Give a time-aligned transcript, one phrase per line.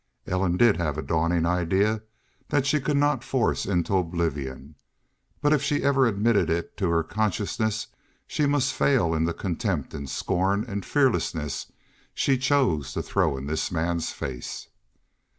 [0.25, 2.01] Ellen did have a dawning idea
[2.49, 4.73] that she could not force into oblivion.
[5.41, 7.85] But if she ever admitted it to her consciousness,
[8.25, 11.71] she must fail in the contempt and scorn and fearlessness
[12.15, 14.69] she chose to throw in this man's face.